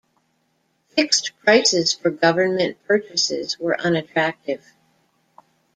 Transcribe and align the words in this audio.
Fixed 0.89 1.33
prices 1.43 1.93
for 1.93 2.09
government 2.09 2.79
purchases 2.87 3.59
were 3.59 3.79
unattractive. 3.79 4.65